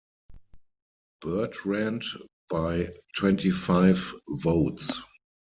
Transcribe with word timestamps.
Bertrand 1.21 2.01
by 2.49 2.87
twenty-five 3.15 4.11
votes. 4.41 4.99